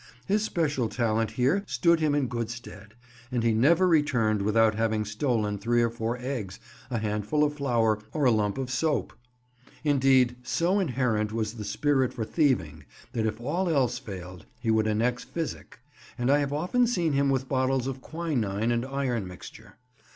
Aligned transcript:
His 0.25 0.43
special 0.43 0.89
talent 0.89 1.29
here 1.29 1.63
stood 1.67 1.99
him 1.99 2.15
in 2.15 2.25
good 2.25 2.49
stead, 2.49 2.95
and 3.31 3.43
he 3.43 3.53
never 3.53 3.87
returned 3.87 4.41
without 4.41 4.73
having 4.73 5.05
stolen 5.05 5.59
three 5.59 5.83
or 5.83 5.91
four 5.91 6.17
eggs, 6.17 6.59
a 6.89 6.97
handful 6.97 7.43
of 7.43 7.53
flour, 7.53 7.99
or 8.11 8.25
a 8.25 8.31
lump 8.31 8.57
of 8.57 8.71
soap. 8.71 9.13
Indeed, 9.83 10.37
so 10.41 10.79
inherent 10.79 11.31
was 11.31 11.53
the 11.53 11.63
spirit 11.63 12.13
for 12.15 12.25
thieving, 12.25 12.83
that 13.13 13.27
if 13.27 13.39
all 13.39 13.69
else 13.69 13.99
failed, 13.99 14.47
he 14.59 14.71
would 14.71 14.87
annex 14.87 15.23
physic, 15.23 15.77
and 16.17 16.31
I 16.31 16.39
have 16.39 16.51
often 16.51 16.87
seen 16.87 17.13
him 17.13 17.29
with 17.29 17.47
bottles 17.47 17.85
of 17.85 18.01
quinine 18.01 18.71
and 18.71 18.83
iron 18.83 19.27
mixture. 19.27 19.77